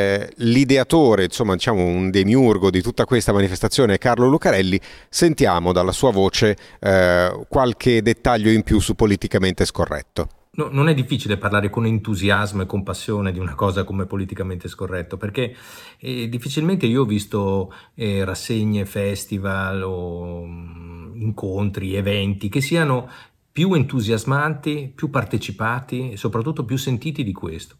eh, 0.02 0.34
l'ideatore, 0.38 1.26
insomma 1.26 1.54
diciamo 1.54 1.84
un 1.84 2.10
demiurgo 2.10 2.70
di 2.70 2.82
tutta 2.82 3.06
questa 3.06 3.32
manifestazione 3.32 3.96
è 3.96 3.98
Carlo 3.98 4.28
Lucarelli, 4.28 4.80
sentiamo 5.10 5.72
dalla 5.72 5.92
sua 5.92 6.12
voce 6.12 6.58
eh, 6.80 7.46
qualche 7.48 8.02
dettaglio 8.02 8.50
in 8.50 8.64
più 8.64 8.80
su 8.80 8.96
politicamente 8.96 9.66
scorretto. 9.66 10.28
No, 10.54 10.68
non 10.70 10.90
è 10.90 10.94
difficile 10.94 11.38
parlare 11.38 11.70
con 11.70 11.86
entusiasmo 11.86 12.64
e 12.64 12.66
con 12.66 12.84
passione 12.84 13.32
di 13.32 13.40
una 13.40 13.56
cosa 13.56 13.86
come 13.86 14.06
politicamente 14.06 14.68
scorretto, 14.68 15.16
perché 15.16 15.56
eh, 15.98 16.28
difficilmente 16.28 16.86
io 16.86 17.04
ho 17.04 17.06
visto 17.06 17.72
eh, 17.96 18.26
rassegne, 18.26 18.86
festival 18.86 19.82
o 19.84 20.44
mh, 20.44 20.50
mm, 20.50 21.22
incontri, 21.22 21.96
eventi 21.96 22.50
che 22.50 22.60
siano 22.60 23.10
più 23.50 23.74
entusiasmanti, 23.74 24.92
più 24.94 25.10
partecipati 25.10 26.12
e 26.12 26.18
soprattutto 26.18 26.66
più 26.66 26.76
sentiti 26.76 27.24
di 27.24 27.32
questo 27.32 27.78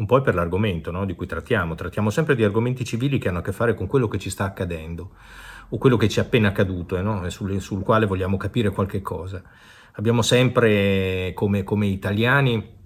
un 0.00 0.06
po' 0.06 0.20
per 0.22 0.34
l'argomento 0.34 0.90
no, 0.90 1.04
di 1.04 1.14
cui 1.14 1.26
trattiamo. 1.26 1.74
Trattiamo 1.74 2.10
sempre 2.10 2.34
di 2.34 2.42
argomenti 2.42 2.84
civili 2.84 3.18
che 3.18 3.28
hanno 3.28 3.38
a 3.38 3.42
che 3.42 3.52
fare 3.52 3.74
con 3.74 3.86
quello 3.86 4.08
che 4.08 4.18
ci 4.18 4.30
sta 4.30 4.44
accadendo 4.44 5.10
o 5.68 5.78
quello 5.78 5.96
che 5.96 6.08
ci 6.08 6.18
è 6.18 6.22
appena 6.22 6.48
accaduto 6.48 6.96
eh, 6.96 7.02
no? 7.02 7.28
sul, 7.28 7.60
sul, 7.60 7.82
quale 7.82 8.06
vogliamo 8.06 8.36
capire 8.36 8.70
qualche 8.70 9.02
cosa. 9.02 9.42
Abbiamo 9.92 10.22
sempre 10.22 11.32
come, 11.34 11.62
come 11.62 11.86
italiani 11.86 12.78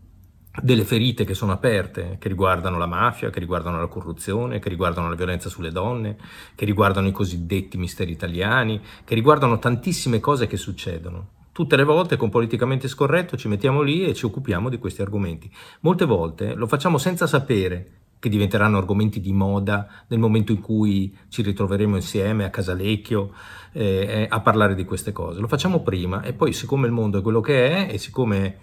delle 0.61 0.85
ferite 0.85 1.25
che 1.25 1.35
sono 1.35 1.53
aperte, 1.53 2.17
che 2.19 2.29
riguardano 2.29 2.79
la 2.79 2.87
mafia, 2.87 3.31
che 3.31 3.39
riguardano 3.39 3.79
la 3.79 3.87
corruzione, 3.87 4.59
che 4.59 4.69
riguardano 4.69 5.09
la 5.09 5.15
violenza 5.15 5.49
sulle 5.49 5.71
donne, 5.71 6.17
che 6.55 6.65
riguardano 6.65 7.07
i 7.07 7.13
cosiddetti 7.13 7.77
misteri 7.77 8.11
italiani, 8.11 8.81
che 9.05 9.15
riguardano 9.15 9.59
tantissime 9.59 10.19
cose 10.19 10.47
che 10.47 10.57
succedono 10.57 11.43
tutte 11.55 11.77
le 11.77 11.85
volte 11.85 12.17
con 12.17 12.31
politicamente 12.31 12.89
scorretto 12.89 13.37
ci 13.37 13.47
mettiamo 13.47 13.81
lì 13.81 14.05
e 14.05 14.13
ci 14.13 14.25
occupiamo 14.27 14.69
di 14.69 14.79
questi 14.79 15.03
argomenti. 15.03 15.49
Molte 15.83 16.05
volte 16.05 16.53
lo 16.55 16.67
facciamo 16.67 16.99
senza 16.99 17.29
sapere 17.29 18.01
che 18.19 18.29
diventeranno 18.29 18.77
argomenti 18.77 19.21
di 19.21 19.33
moda 19.33 19.87
nel 20.09 20.19
momento 20.19 20.51
in 20.51 20.61
cui 20.61 21.17
ci 21.29 21.43
ritroveremo 21.43 21.95
insieme 21.95 22.45
a 22.45 22.51
Casalecchio 22.51 23.33
eh, 23.71 23.85
eh, 23.85 24.27
a 24.29 24.41
parlare 24.41 24.75
di 24.75 24.85
queste 24.85 25.13
cose. 25.13 25.39
Lo 25.39 25.47
facciamo 25.47 25.81
prima 25.83 26.23
e 26.23 26.33
poi 26.33 26.53
siccome 26.53 26.89
il 26.89 26.93
mondo 26.93 27.21
è 27.21 27.23
quello 27.23 27.41
che 27.41 27.69
è 27.69 27.93
e 27.93 27.99
siccome 27.99 28.59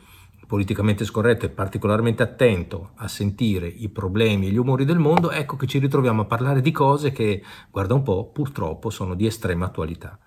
politicamente 0.45 1.05
scorretto 1.05 1.45
e 1.45 1.50
particolarmente 1.50 2.24
attento 2.24 2.89
a 2.95 3.07
sentire 3.07 3.67
i 3.67 3.88
problemi 3.88 4.48
e 4.48 4.51
gli 4.51 4.57
umori 4.57 4.83
del 4.83 5.00
mondo, 5.00 5.31
ecco 5.31 5.55
che 5.55 5.65
ci 5.65 5.79
ritroviamo 5.79 6.24
a 6.24 6.25
parlare 6.25 6.60
di 6.60 6.71
cose 6.71 7.13
che, 7.13 7.41
guarda 7.71 7.93
un 7.93 8.03
po', 8.03 8.25
purtroppo 8.33 8.89
sono 8.89 9.15
di 9.15 9.25
estrema 9.25 9.67
attualità. 9.67 10.19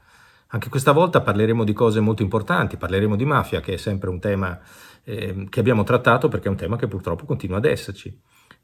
Anche 0.55 0.69
questa 0.69 0.93
volta 0.93 1.21
parleremo 1.21 1.65
di 1.65 1.73
cose 1.73 1.99
molto 1.99 2.23
importanti, 2.23 2.77
parleremo 2.77 3.17
di 3.17 3.25
mafia, 3.25 3.59
che 3.59 3.73
è 3.75 3.77
sempre 3.77 4.09
un 4.09 4.21
tema 4.21 4.57
eh, 5.03 5.49
che 5.51 5.59
abbiamo 5.59 5.83
trattato 5.83 6.29
perché 6.29 6.47
è 6.47 6.51
un 6.51 6.57
tema 6.57 6.77
che 6.77 6.87
purtroppo 6.87 7.25
continua 7.25 7.57
ad 7.57 7.65
esserci. 7.65 8.17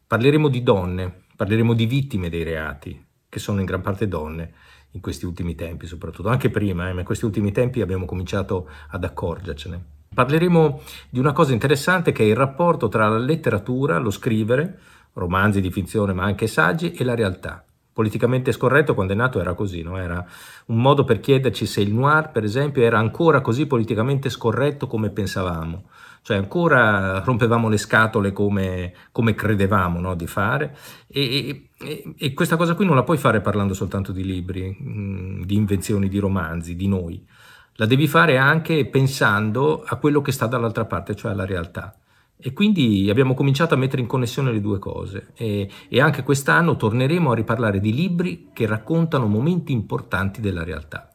Parleremo 0.07 0.47
di 0.47 0.63
donne, 0.63 1.25
parleremo 1.35 1.75
di 1.75 1.87
vittime 1.87 2.29
dei 2.29 2.45
reati, 2.45 3.05
che 3.29 3.41
sono 3.41 3.59
in 3.59 3.67
gran 3.67 3.81
parte 3.81 4.07
donne 4.07 4.53
in 4.93 5.01
questi 5.01 5.27
ultimi 5.27 5.57
tempi 5.57 5.89
soprattutto, 5.89 6.29
anche 6.29 6.49
prima, 6.49 6.89
eh, 6.89 6.93
ma 6.93 7.01
in 7.01 7.05
questi 7.05 7.25
ultimi 7.25 7.51
tempi 7.51 7.81
abbiamo 7.81 8.05
cominciato 8.05 8.69
ad 8.91 9.03
accorgercene. 9.03 9.85
Parleremo 10.15 10.81
di 11.11 11.19
una 11.19 11.33
cosa 11.33 11.53
interessante 11.53 12.13
che 12.13 12.23
è 12.23 12.27
il 12.27 12.37
rapporto 12.37 12.87
tra 12.87 13.09
la 13.09 13.19
letteratura, 13.19 13.99
lo 13.99 14.13
scrivere, 14.13 14.79
romanzi 15.15 15.61
di 15.61 15.73
finzione 15.73 16.13
ma 16.13 16.23
anche 16.23 16.47
saggi, 16.47 16.93
e 16.93 17.03
la 17.03 17.17
realtà 17.17 17.65
politicamente 17.93 18.53
scorretto 18.53 18.95
quando 18.95 19.13
è 19.13 19.17
nato 19.17 19.41
era 19.41 19.55
così, 19.55 19.83
no? 19.83 19.99
era 19.99 20.25
un 20.67 20.81
modo 20.81 21.05
per 21.05 21.21
chiederci 21.21 21.67
se 21.67 21.81
il 21.81 21.93
noir, 21.93 22.31
per 22.31 22.45
esempio, 22.45 22.83
era 22.83 22.99
ancora 22.99 23.41
così 23.41 23.67
politicamente 23.67 24.31
scorretto 24.31 24.87
come 24.87 25.11
pensavamo, 25.11 25.89
cioè 26.23 26.37
ancora 26.37 27.21
rompevamo 27.21 27.69
le 27.69 27.79
scatole 27.79 28.33
come, 28.33 28.93
come 29.13 29.35
credevamo 29.35 30.01
no? 30.01 30.15
di 30.15 30.27
fare 30.27 30.77
e, 31.09 31.69
e, 31.79 32.15
e, 32.17 32.35
questa 32.35 32.57
cosa 32.57 32.75
qui 32.75 32.85
non 32.85 32.95
la 32.95 33.03
puoi 33.03 33.19
fare 33.19 33.41
parlando 33.41 33.75
soltanto 33.75 34.13
di 34.13 34.25
libri, 34.25 34.77
mm, 34.81 35.43
di 35.43 35.55
invenzioni, 35.57 36.09
di 36.09 36.19
romanzi, 36.19 36.77
di 36.77 36.87
noi, 36.87 37.27
la 37.75 37.87
devi 37.87 38.07
fare 38.07 38.37
anche 38.37 38.87
pensando 38.87 39.83
a 39.85 39.97
quello 39.97 40.21
che 40.21 40.33
sta 40.33 40.47
dall'altra 40.47 40.85
parte, 40.85 41.15
cioè 41.17 41.33
alla 41.33 41.47
realtà. 41.47 41.95
E 42.43 42.53
quindi 42.53 43.09
abbiamo 43.11 43.35
cominciato 43.35 43.75
a 43.75 43.77
mettere 43.77 44.01
in 44.01 44.09
connessione 44.09 44.51
le 44.51 44.61
due 44.61 44.79
cose 44.79 45.29
e, 45.35 45.69
e, 45.89 46.01
anche 46.01 46.23
quest'anno 46.23 46.77
torneremo 46.77 47.31
a 47.31 47.35
riparlare 47.35 47.81
di 47.81 47.93
libri 47.93 48.49
che 48.53 48.67
raccontano 48.67 49.27
momenti 49.27 49.73
importanti 49.73 50.41
della 50.41 50.65
realtà. 50.65 51.11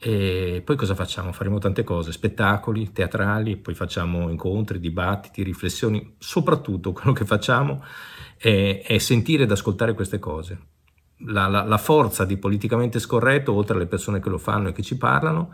E 0.00 0.62
poi 0.64 0.76
cosa 0.76 0.94
facciamo? 0.94 1.32
Faremo 1.32 1.58
tante 1.58 1.82
cose, 1.82 2.12
spettacoli, 2.12 2.92
teatrali, 2.92 3.56
poi 3.56 3.74
facciamo 3.74 4.28
incontri, 4.30 4.78
dibattiti, 4.78 5.42
riflessioni, 5.42 6.14
soprattutto 6.18 6.92
quello 6.92 7.12
che 7.12 7.24
facciamo 7.24 7.84
è, 8.36 8.82
è 8.86 8.98
sentire 8.98 9.42
ed 9.42 9.50
ascoltare 9.50 9.94
queste 9.94 10.18
cose. 10.18 10.58
La, 11.22 11.48
la, 11.48 11.64
la 11.64 11.78
forza 11.78 12.24
di 12.24 12.36
politicamente 12.36 13.00
scorretto, 13.00 13.52
oltre 13.52 13.74
alle 13.74 13.86
persone 13.86 14.20
che 14.20 14.28
lo 14.28 14.38
fanno 14.38 14.68
e 14.68 14.72
che 14.72 14.82
ci 14.82 14.96
parlano, 14.96 15.52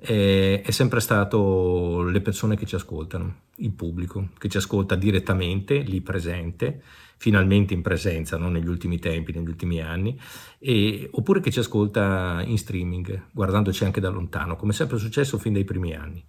è, 0.00 0.62
è 0.64 0.70
sempre 0.70 1.00
stato 1.00 2.02
le 2.02 2.20
persone 2.20 2.56
che 2.56 2.66
ci 2.66 2.74
ascoltano, 2.74 3.34
il 3.56 3.72
pubblico, 3.72 4.30
che 4.38 4.48
ci 4.48 4.56
ascolta 4.56 4.94
direttamente, 4.94 5.78
lì 5.78 6.00
presente, 6.00 6.82
finalmente 7.16 7.74
in 7.74 7.82
presenza, 7.82 8.38
non 8.38 8.52
negli 8.52 8.68
ultimi 8.68 8.98
tempi, 8.98 9.32
negli 9.32 9.48
ultimi 9.48 9.80
anni, 9.80 10.18
e, 10.58 11.08
oppure 11.12 11.40
che 11.40 11.50
ci 11.50 11.58
ascolta 11.58 12.42
in 12.44 12.56
streaming, 12.56 13.26
guardandoci 13.32 13.84
anche 13.84 14.00
da 14.00 14.08
lontano, 14.08 14.56
come 14.56 14.72
sempre 14.72 14.96
è 14.96 15.00
successo 15.00 15.36
fin 15.38 15.52
dai 15.52 15.64
primi 15.64 15.94
anni. 15.94 16.24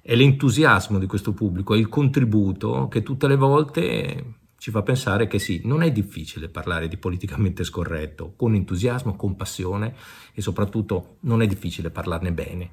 È 0.00 0.14
l'entusiasmo 0.14 0.98
di 0.98 1.06
questo 1.06 1.32
pubblico, 1.32 1.74
è 1.74 1.78
il 1.78 1.90
contributo 1.90 2.88
che 2.88 3.02
tutte 3.02 3.28
le 3.28 3.36
volte 3.36 4.24
ci 4.56 4.70
fa 4.70 4.82
pensare 4.82 5.26
che 5.26 5.38
sì, 5.38 5.62
non 5.64 5.82
è 5.82 5.92
difficile 5.92 6.48
parlare 6.48 6.88
di 6.88 6.96
politicamente 6.96 7.64
scorretto, 7.64 8.32
con 8.36 8.54
entusiasmo, 8.54 9.16
con 9.16 9.36
passione 9.36 9.94
e 10.32 10.40
soprattutto 10.40 11.16
non 11.20 11.42
è 11.42 11.46
difficile 11.46 11.90
parlarne 11.90 12.32
bene. 12.32 12.70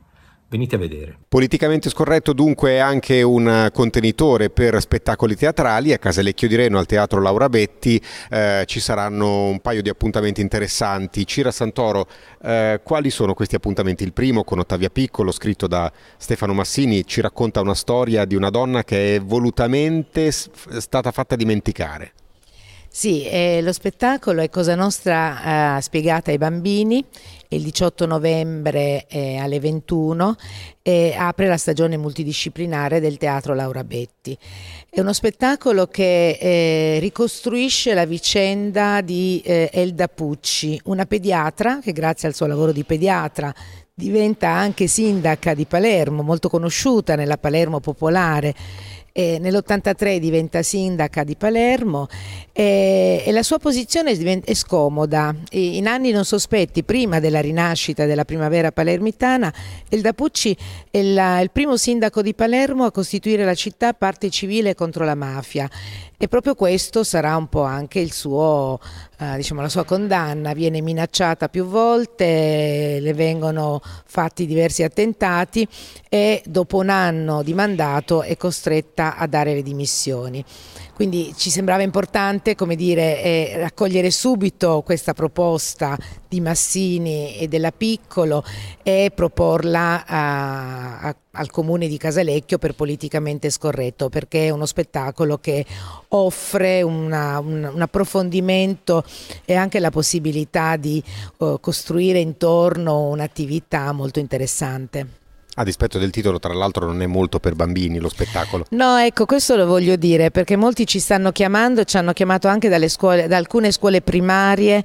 Venite 0.49 0.75
a 0.75 0.77
vedere. 0.77 1.17
Politicamente 1.27 1.89
scorretto 1.89 2.31
dunque 2.31 2.71
è 2.71 2.77
anche 2.77 3.21
un 3.21 3.69
contenitore 3.73 4.49
per 4.49 4.79
spettacoli 4.79 5.35
teatrali. 5.35 5.91
A 5.91 5.97
Casalecchio 5.97 6.47
di 6.47 6.55
Reno, 6.55 6.77
al 6.77 6.85
Teatro 6.85 7.19
Laura 7.19 7.49
Betti, 7.49 8.01
eh, 8.29 8.63
ci 8.65 8.79
saranno 8.79 9.49
un 9.49 9.59
paio 9.59 9.81
di 9.81 9.89
appuntamenti 9.89 10.39
interessanti. 10.39 11.27
Cira 11.27 11.51
Santoro, 11.51 12.07
eh, 12.41 12.79
quali 12.81 13.09
sono 13.09 13.33
questi 13.33 13.55
appuntamenti? 13.55 14.03
Il 14.05 14.13
primo 14.13 14.45
con 14.45 14.59
Ottavia 14.59 14.89
Piccolo, 14.89 15.31
scritto 15.31 15.67
da 15.67 15.91
Stefano 16.15 16.53
Massini, 16.53 17.05
ci 17.05 17.19
racconta 17.19 17.59
una 17.59 17.75
storia 17.75 18.23
di 18.23 18.35
una 18.35 18.49
donna 18.49 18.85
che 18.85 19.15
è 19.17 19.19
volutamente 19.19 20.31
stata 20.31 21.11
fatta 21.11 21.35
dimenticare. 21.35 22.13
Sì, 22.97 23.25
eh, 23.25 23.61
lo 23.61 23.73
spettacolo 23.73 24.41
è 24.41 24.49
Cosa 24.49 24.73
Nostra 24.73 25.77
eh, 25.77 25.81
spiegata 25.83 26.31
ai 26.31 26.39
bambini, 26.39 27.05
il 27.49 27.61
18 27.61 28.07
novembre 28.07 29.05
eh, 29.05 29.37
alle 29.37 29.59
21 29.59 30.35
e 30.81 31.13
apre 31.15 31.45
la 31.45 31.57
stagione 31.57 31.95
multidisciplinare 31.95 32.99
del 32.99 33.17
Teatro 33.17 33.53
Laura 33.53 33.83
Betti. 33.83 34.35
È 34.89 34.99
uno 34.99 35.13
spettacolo 35.13 35.85
che 35.85 36.39
eh, 36.41 36.97
ricostruisce 36.99 37.93
la 37.93 38.07
vicenda 38.07 39.01
di 39.01 39.43
eh, 39.45 39.69
Elda 39.71 40.07
Pucci, 40.07 40.81
una 40.85 41.05
pediatra 41.05 41.77
che 41.79 41.91
grazie 41.91 42.27
al 42.27 42.33
suo 42.33 42.47
lavoro 42.47 42.71
di 42.71 42.83
pediatra 42.83 43.53
diventa 43.93 44.49
anche 44.49 44.87
sindaca 44.87 45.55
di 45.55 45.65
Palermo, 45.65 46.23
molto 46.23 46.49
conosciuta 46.49 47.15
nella 47.15 47.37
Palermo 47.37 47.79
popolare 47.79 48.53
eh, 49.17 49.39
nell'83 49.39 50.17
diventa 50.17 50.61
sindaca 50.61 51.23
di 51.23 51.35
Palermo 51.35 52.07
eh, 52.53 53.23
e 53.25 53.31
la 53.31 53.41
sua 53.41 53.57
posizione 53.57 54.11
è 54.11 54.53
scomoda. 54.53 55.35
In 55.53 55.87
anni 55.87 56.11
non 56.11 56.23
sospetti, 56.23 56.83
prima 56.83 57.19
della 57.19 57.41
rinascita 57.41 58.05
della 58.05 58.25
primavera 58.25 58.71
palermitana, 58.71 59.51
Elda 59.89 60.13
Pucci 60.13 60.55
è 60.91 61.01
la, 61.01 61.39
il 61.39 61.49
primo 61.49 61.77
sindaco 61.77 62.21
di 62.21 62.35
Palermo 62.35 62.83
a 62.83 62.91
costituire 62.91 63.43
la 63.43 63.55
città 63.55 63.93
parte 63.93 64.29
civile 64.29 64.75
contro 64.75 65.03
la 65.03 65.15
mafia 65.15 65.67
E 66.19 66.27
proprio 66.27 66.53
questo 66.53 67.03
sarà 67.03 67.35
un 67.37 67.47
po' 67.47 67.63
anche 67.63 67.99
suo, 68.11 68.79
eh, 69.19 69.35
diciamo, 69.35 69.61
la 69.61 69.69
sua 69.69 69.83
condanna. 69.83 70.53
Viene 70.53 70.81
minacciata 70.81 71.49
più 71.49 71.65
volte, 71.65 72.97
le 72.99 73.13
vengono 73.13 73.81
fatti 74.05 74.45
diversi 74.45 74.83
attentati 74.83 75.67
e 76.09 76.41
dopo 76.45 76.77
un 76.77 76.89
anno 76.89 77.43
di 77.43 77.53
mandato 77.53 78.21
è 78.21 78.37
costretta 78.37 79.06
a 79.15 79.27
dare 79.27 79.53
le 79.53 79.63
dimissioni. 79.63 80.43
Quindi 80.97 81.31
ci 81.37 81.51
sembrava 81.51 81.83
importante 81.83 82.55
dire, 82.75 83.21
eh, 83.21 83.53
raccogliere 83.57 84.09
subito 84.09 84.81
questa 84.83 85.13
proposta 85.13 85.95
di 86.27 86.41
Massini 86.41 87.37
e 87.37 87.47
della 87.47 87.71
Piccolo 87.71 88.43
e 88.81 89.11
proporla 89.13 90.07
a, 90.07 90.99
a, 91.01 91.15
al 91.33 91.51
comune 91.51 91.87
di 91.87 91.97
Casalecchio 91.97 92.57
per 92.57 92.73
politicamente 92.73 93.51
scorretto, 93.51 94.09
perché 94.09 94.47
è 94.47 94.49
uno 94.49 94.65
spettacolo 94.65 95.37
che 95.37 95.63
offre 96.07 96.81
una, 96.81 97.37
un, 97.37 97.69
un, 97.71 97.81
approfondimento 97.81 99.03
e 99.45 99.53
anche 99.53 99.79
la 99.79 99.91
possibilità 99.91 100.77
di 100.77 101.01
uh, 101.37 101.59
costruire 101.59 102.17
intorno 102.17 103.03
un'attività 103.03 103.91
molto 103.91 104.17
interessante. 104.17 105.26
A 105.59 105.63
dispetto 105.63 105.97
del 105.97 106.11
titolo, 106.11 106.37
tra 106.37 106.53
l'altro, 106.53 106.85
non 106.85 107.01
è 107.01 107.07
molto 107.07 107.39
per 107.39 107.55
bambini 107.55 107.97
lo 107.97 108.09
spettacolo. 108.09 108.65
No, 108.69 108.97
ecco, 108.97 109.25
questo 109.25 109.55
lo 109.55 109.65
voglio 109.65 109.95
dire 109.95 110.29
perché 110.29 110.55
molti 110.55 110.85
ci 110.85 110.99
stanno 110.99 111.31
chiamando, 111.31 111.83
ci 111.83 111.97
hanno 111.97 112.13
chiamato 112.13 112.47
anche 112.47 112.69
scuole, 112.89 113.27
da 113.27 113.37
alcune 113.37 113.71
scuole 113.71 114.01
primarie 114.01 114.83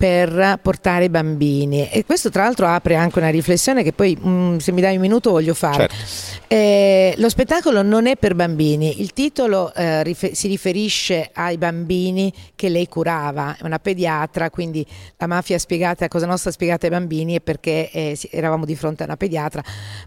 per 0.00 0.58
portare 0.62 1.04
i 1.04 1.08
bambini 1.10 1.90
e 1.90 2.06
questo 2.06 2.30
tra 2.30 2.44
l'altro 2.44 2.66
apre 2.66 2.94
anche 2.94 3.18
una 3.18 3.28
riflessione 3.28 3.82
che 3.82 3.92
poi 3.92 4.16
mh, 4.18 4.30
mm, 4.30 4.56
se 4.56 4.72
mi 4.72 4.80
dai 4.80 4.94
un 4.94 5.02
minuto 5.02 5.30
voglio 5.30 5.52
fare. 5.52 5.90
Certo. 5.90 6.44
Eh, 6.48 7.12
lo 7.18 7.28
spettacolo 7.28 7.82
non 7.82 8.06
è 8.06 8.16
per 8.16 8.34
bambini, 8.34 9.02
il 9.02 9.12
titolo 9.12 9.74
eh, 9.74 10.02
rifer- 10.02 10.32
si 10.32 10.48
riferisce 10.48 11.28
ai 11.34 11.58
bambini 11.58 12.32
che 12.54 12.70
lei 12.70 12.88
curava, 12.88 13.58
è 13.58 13.64
una 13.66 13.78
pediatra, 13.78 14.48
quindi 14.48 14.86
la 15.18 15.26
mafia 15.26 15.58
spiegata, 15.58 16.08
Cosa 16.08 16.24
Nostra 16.24 16.50
spiegata 16.50 16.86
ai 16.86 16.92
bambini 16.92 17.34
è 17.34 17.42
perché 17.42 17.90
eh, 17.90 18.18
eravamo 18.30 18.64
di 18.64 18.76
fronte 18.76 19.02
a 19.02 19.06
una 19.06 19.18
pediatra, 19.18 19.62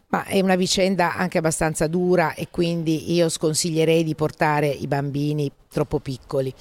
ma 0.08 0.26
è 0.26 0.42
una 0.42 0.56
vicenda 0.56 1.14
anche 1.14 1.38
abbastanza 1.38 1.86
dura 1.86 2.34
e 2.34 2.48
quindi 2.50 3.14
io 3.14 3.30
sconsiglierei 3.30 4.04
di 4.04 4.16
portare 4.16 4.70
i 4.70 4.88
bambini 4.88 5.52
troppo 5.70 6.00
piccoli. 6.00 6.52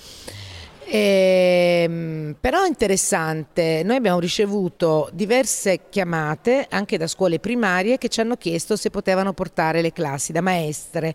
Eh, 0.94 2.34
però 2.38 2.64
è 2.64 2.68
interessante, 2.68 3.80
noi 3.82 3.96
abbiamo 3.96 4.18
ricevuto 4.20 5.08
diverse 5.14 5.88
chiamate 5.88 6.66
anche 6.68 6.98
da 6.98 7.06
scuole 7.06 7.38
primarie 7.38 7.96
che 7.96 8.10
ci 8.10 8.20
hanno 8.20 8.36
chiesto 8.36 8.76
se 8.76 8.90
potevano 8.90 9.32
portare 9.32 9.80
le 9.80 9.94
classi 9.94 10.32
da 10.32 10.42
maestre, 10.42 11.14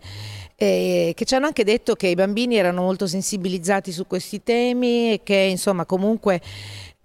eh, 0.56 1.12
che 1.14 1.24
ci 1.24 1.36
hanno 1.36 1.46
anche 1.46 1.62
detto 1.62 1.94
che 1.94 2.08
i 2.08 2.16
bambini 2.16 2.56
erano 2.56 2.82
molto 2.82 3.06
sensibilizzati 3.06 3.92
su 3.92 4.08
questi 4.08 4.42
temi 4.42 5.12
e 5.12 5.20
che 5.22 5.36
insomma 5.36 5.86
comunque 5.86 6.40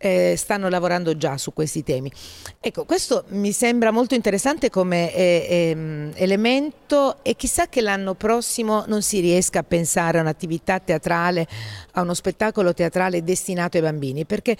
eh, 0.03 0.35
stanno 0.35 0.67
lavorando 0.67 1.15
già 1.15 1.37
su 1.37 1.53
questi 1.53 1.81
temi. 1.81 2.11
Ecco, 2.59 2.83
questo 2.83 3.23
mi 3.29 3.53
sembra 3.53 3.89
molto 3.89 4.15
interessante 4.15 4.69
come 4.69 5.13
eh, 5.13 5.45
eh, 5.47 6.11
elemento 6.15 7.23
e 7.23 7.37
chissà 7.37 7.67
che 7.67 7.79
l'anno 7.79 8.13
prossimo 8.13 8.83
non 8.87 9.01
si 9.01 9.21
riesca 9.21 9.59
a 9.59 9.63
pensare 9.63 10.17
a 10.17 10.21
un'attività 10.21 10.79
teatrale, 10.79 11.47
a 11.93 12.01
uno 12.01 12.13
spettacolo 12.13 12.73
teatrale 12.73 13.23
destinato 13.23 13.77
ai 13.77 13.83
bambini, 13.83 14.25
perché 14.25 14.57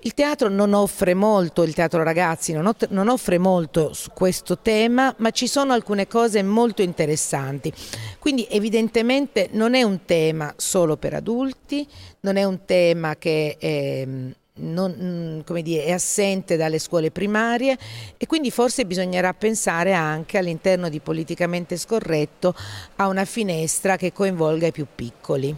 il 0.00 0.12
teatro 0.12 0.50
non 0.50 0.74
offre 0.74 1.14
molto, 1.14 1.62
il 1.62 1.72
teatro 1.72 2.02
ragazzi 2.02 2.52
non, 2.52 2.70
non 2.90 3.08
offre 3.08 3.38
molto 3.38 3.94
su 3.94 4.10
questo 4.12 4.58
tema, 4.58 5.14
ma 5.18 5.30
ci 5.30 5.46
sono 5.46 5.72
alcune 5.72 6.06
cose 6.06 6.42
molto 6.42 6.82
interessanti. 6.82 7.72
Quindi 8.18 8.46
evidentemente 8.50 9.48
non 9.52 9.74
è 9.74 9.82
un 9.82 10.04
tema 10.04 10.52
solo 10.58 10.98
per 10.98 11.14
adulti, 11.14 11.88
non 12.20 12.36
è 12.36 12.44
un 12.44 12.66
tema 12.66 13.16
che... 13.16 13.56
Eh, 13.58 14.34
non, 14.54 15.44
mm, 15.48 15.56
dire, 15.62 15.84
è 15.84 15.92
assente 15.92 16.56
dalle 16.56 16.78
scuole 16.78 17.10
primarie 17.10 17.76
e 18.16 18.26
quindi 18.26 18.50
forse 18.50 18.84
bisognerà 18.84 19.32
pensare 19.32 19.92
anche 19.92 20.38
all'interno 20.38 20.88
di 20.88 21.00
politicamente 21.00 21.76
scorretto 21.76 22.54
a 22.96 23.06
una 23.06 23.24
finestra 23.24 23.96
che 23.96 24.12
coinvolga 24.12 24.66
i 24.66 24.72
più 24.72 24.86
piccoli. 24.94 25.54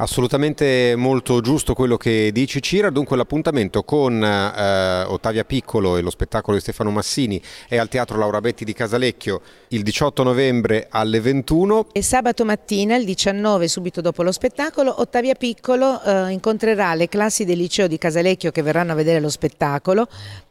Assolutamente 0.00 0.94
molto 0.96 1.40
giusto 1.40 1.74
quello 1.74 1.96
che 1.96 2.30
dici 2.32 2.62
Cira, 2.62 2.88
dunque 2.88 3.16
l'appuntamento 3.16 3.82
con 3.82 4.22
eh, 4.22 5.02
Ottavia 5.02 5.42
Piccolo 5.42 5.96
e 5.96 6.02
lo 6.02 6.10
spettacolo 6.10 6.56
di 6.56 6.62
Stefano 6.62 6.90
Massini 6.90 7.42
è 7.66 7.76
al 7.76 7.88
Teatro 7.88 8.16
Laura 8.16 8.40
Betti 8.40 8.64
di 8.64 8.72
Casalecchio 8.72 9.40
il 9.68 9.82
18 9.82 10.22
novembre 10.22 10.86
alle 10.88 11.20
21. 11.20 11.88
E 11.90 12.02
sabato 12.02 12.44
mattina, 12.44 12.94
il 12.94 13.04
19, 13.04 13.66
subito 13.66 14.00
dopo 14.00 14.22
lo 14.22 14.30
spettacolo, 14.30 15.00
Ottavia 15.00 15.34
Piccolo 15.34 16.00
eh, 16.00 16.30
incontrerà 16.30 16.94
le 16.94 17.08
classi 17.08 17.44
del 17.44 17.58
liceo 17.58 17.88
di 17.88 17.98
Casalecchio 17.98 18.52
che 18.52 18.62
verranno 18.62 18.92
a 18.92 18.94
vedere 18.94 19.18
lo 19.18 19.28
spettacolo 19.28 20.06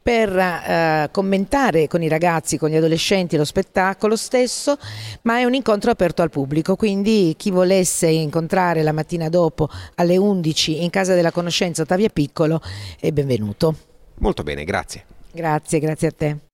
per 0.07 0.37
eh, 0.37 1.09
commentare 1.11 1.89
con 1.89 2.01
i 2.01 2.07
ragazzi, 2.07 2.57
con 2.57 2.69
gli 2.69 2.77
adolescenti 2.77 3.35
lo 3.35 3.43
spettacolo 3.43 4.15
stesso, 4.15 4.77
ma 5.23 5.39
è 5.39 5.43
un 5.43 5.53
incontro 5.53 5.91
aperto 5.91 6.21
al 6.21 6.29
pubblico, 6.29 6.77
quindi 6.77 7.33
chi 7.35 7.51
volesse 7.51 8.07
incontrare 8.07 8.83
la 8.83 8.93
mattina 8.93 9.27
dopo 9.27 9.67
alle 9.95 10.15
11 10.15 10.81
in 10.81 10.89
Casa 10.91 11.13
della 11.13 11.31
Conoscenza 11.31 11.81
Ottavia 11.81 12.07
Piccolo 12.07 12.61
è 12.97 13.11
benvenuto. 13.11 13.75
Molto 14.19 14.43
bene, 14.43 14.63
grazie. 14.63 15.03
Grazie, 15.33 15.79
grazie 15.79 16.07
a 16.07 16.11
te. 16.15 16.46